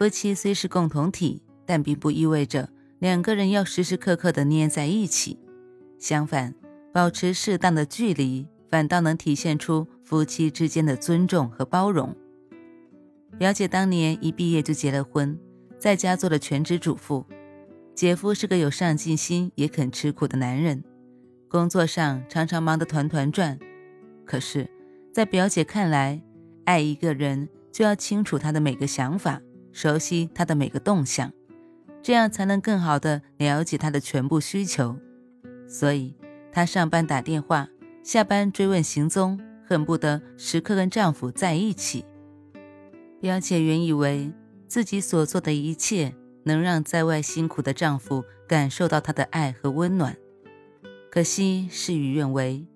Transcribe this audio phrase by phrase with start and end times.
[0.00, 5.38] 夫妻虽是共同体，但并不意味着两个人要时时刻刻的粘在一起。
[5.98, 6.54] 相反，
[6.90, 12.16] 保持适当的距离，反倒能体现出夫妻之间的尊重和包容。
[13.38, 15.38] 表姐当年一毕业就结了婚，
[15.78, 17.26] 在家做了全职主妇。
[17.94, 20.82] 姐夫是个有上进心也肯吃苦的男人，
[21.46, 23.58] 工作上常常忙得团团转。
[24.24, 24.66] 可是，
[25.12, 26.22] 在表姐看来，
[26.64, 29.42] 爱一个人就要清楚他的每个想法。
[29.80, 31.32] 熟悉他的每个动向，
[32.02, 34.98] 这样才能更好的了解他的全部需求。
[35.66, 36.14] 所以，
[36.52, 37.66] 她上班打电话，
[38.02, 42.04] 下班追问行踪，恨不得时刻跟丈夫在一起。
[43.22, 44.30] 表姐原以为
[44.66, 50.14] 自己所做的一切能让在外辛苦的丈夫感受到她的爱和温暖，
[51.10, 52.66] 可惜事与愿违。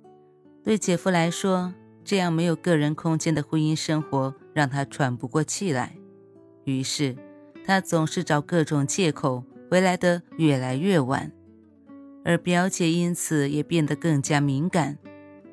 [0.63, 5.99] 对姐夫来说，这样没有个人空间的婚姻生活让他喘不过气来。
[6.65, 7.17] 于是，
[7.65, 11.31] 他总是找各种借口回来的越来越晚，
[12.25, 14.99] 而表姐因此也变得更加敏感。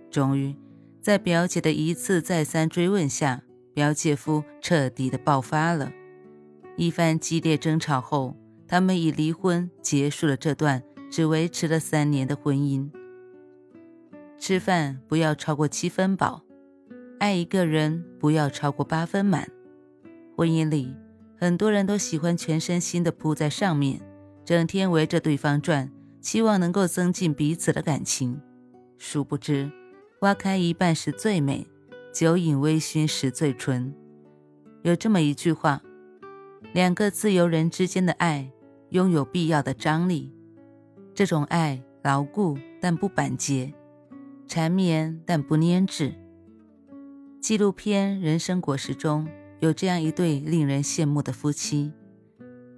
[0.10, 0.56] 终于，
[1.02, 5.92] 在表姐的一次再三追问下，表姐夫彻底的爆发了。
[6.78, 8.36] 一番激烈争吵后，
[8.68, 12.90] 他们以离婚结束了这段只维持了三年的婚姻。
[14.38, 16.44] 吃饭不要超过七分饱，
[17.20, 19.48] 爱一个人不要超过八分满。
[20.42, 20.92] 婚姻里，
[21.38, 24.02] 很多人都喜欢全身心的扑在上面，
[24.44, 28.42] 整天围着对方转，期望能够增进彼此的感情。
[28.98, 29.72] 殊不知，
[30.20, 31.68] 花开一半时最美，
[32.12, 33.94] 酒饮微醺时最纯。
[34.82, 35.80] 有这么一句话：
[36.74, 38.52] 两个自由人之间的爱，
[38.90, 40.34] 拥有必要的张力。
[41.14, 43.72] 这种爱牢固但不板结，
[44.48, 46.16] 缠绵但不粘滞。
[47.40, 49.28] 纪录片《人生果实》中。
[49.62, 51.92] 有这样一对令人羡慕的夫妻：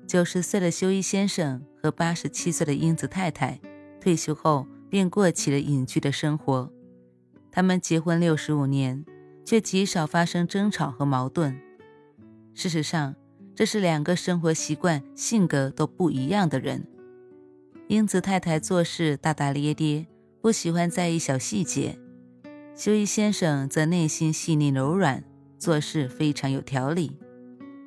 [0.06, 3.58] 九十岁的修一先生和八十七岁的英子太太，
[4.02, 6.70] 退休后便过起了隐居的生活。
[7.50, 9.06] 他们结婚六十五年，
[9.46, 11.58] 却极少发生争吵和矛盾。
[12.54, 13.16] 事实上，
[13.56, 16.86] 这是两个生活习惯、性格都不一样的人。
[17.88, 20.08] 英子太太做事大大咧咧，
[20.42, 21.98] 不喜欢在意小细节；
[22.76, 25.24] 修一先生则内心细腻柔软。
[25.64, 27.18] 做事非常有条理，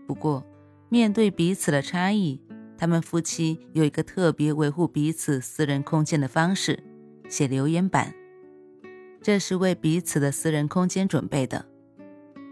[0.06, 0.42] 不过
[0.88, 2.40] 面对彼此的差异，
[2.78, 6.82] 他们夫妻有一个特别维护彼此私人空间的方式：
[7.28, 8.14] 写留言板。
[9.20, 11.66] 这是为彼此的私人空间准备的。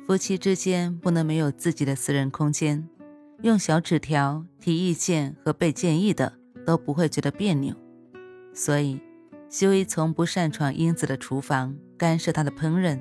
[0.06, 2.86] 夫妻之间不能没有自己的私人空间，
[3.40, 6.34] 用小纸条提意见和被建议的
[6.66, 7.74] 都不会觉得别扭。
[8.52, 9.00] 所以，
[9.48, 13.00] 修一从不擅闯英子的厨房，干涉她的烹饪。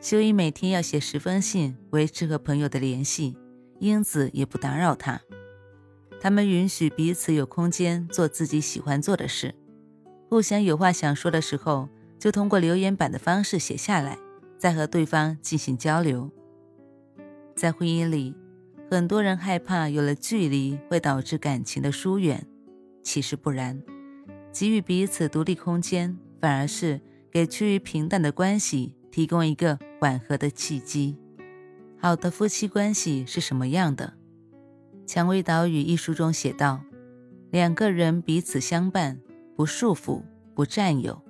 [0.00, 3.36] 修一每天要写十封信，维持和朋友的联系。
[3.80, 5.20] 英子也不打扰他，
[6.20, 9.54] 他们允许彼此有空间做自己喜欢做的事。
[10.28, 11.88] 互相有话想说的时候，
[12.18, 14.18] 就通过留言板的方式写下来，
[14.56, 16.30] 再和对方进行交流。
[17.56, 18.36] 在婚姻里，
[18.90, 22.46] 很多人害怕有了距离会导致感情的疏远，
[23.02, 23.82] 其实不然，
[24.52, 27.00] 给予彼此独立空间，反而是
[27.32, 28.94] 给趋于平淡的关系。
[29.18, 31.16] 提供一个缓和的契机。
[32.00, 34.14] 好的夫妻关系是什么样的？
[35.12, 36.82] 《蔷薇岛屿》一书中写道：
[37.50, 39.18] 两个人彼此相伴，
[39.56, 40.22] 不束缚，
[40.54, 41.20] 不占有。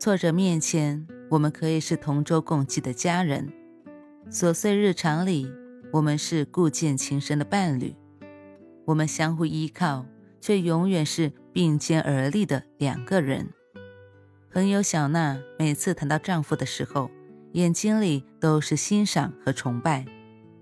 [0.00, 3.52] 挫折面前，我们可以是同舟共济的家人；
[4.28, 5.48] 琐碎日常里，
[5.92, 7.94] 我们是故见情深的伴侣。
[8.84, 10.04] 我们相互依靠，
[10.40, 13.50] 却永远是并肩而立的两个人。
[14.56, 17.10] 朋友小娜每次谈到丈夫的时候，
[17.52, 20.06] 眼睛里都是欣赏和崇拜，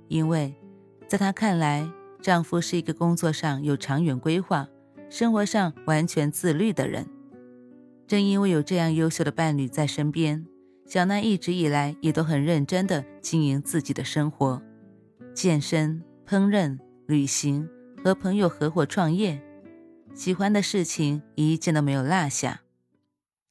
[0.09, 0.53] 因为
[1.07, 1.89] 在她看来，
[2.21, 4.67] 丈夫是一个工作上有长远规划、
[5.09, 7.07] 生活上完全自律的人。
[8.09, 10.45] 正因为有这样优秀的伴侣在身边，
[10.89, 14.61] 小娜一直以来也都很认真地经营自己的生活，
[15.33, 16.77] 健身、烹饪、
[17.07, 17.69] 旅行，
[18.03, 19.41] 和朋友合伙创业，
[20.15, 22.63] 喜欢的事情一件都没有落下。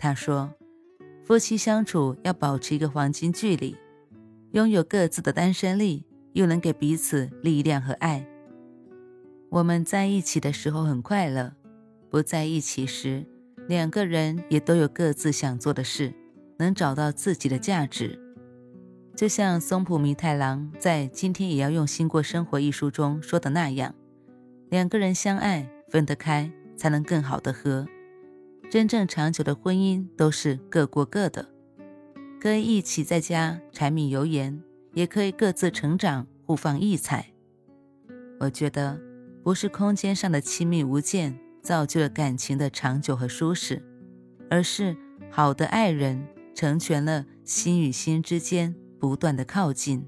[0.03, 0.53] 他说
[1.23, 3.77] ：“夫妻相处要保持一个黄金距离，
[4.51, 8.27] 拥有各自的单身力，又能给彼此力量和爱，
[9.47, 11.53] 我们在一起的时候很快乐，
[12.09, 13.25] 不在一起时，
[13.69, 16.13] 两个人也都有各自想做的事，
[16.59, 18.19] 能找到自己的价值。
[19.15, 23.95] 就像松浦弥太郎在《今天也要用心过生活》一书中说的那样，
[24.69, 27.87] 两个人相爱分得开，才能更好的和。
[28.73, 31.47] 真正长久的婚姻都是各过各的，
[32.41, 34.63] 可以一起在家柴米油盐，
[34.95, 37.31] 也可以各自成长，互放异彩。
[38.39, 38.99] 我觉得，
[39.43, 43.79] 不是空间上的亲密无间造就了感情的长久和舒适，
[44.49, 44.97] 而是
[45.29, 46.25] 好的爱人
[46.55, 50.07] 成全了心与心之间不断的靠近。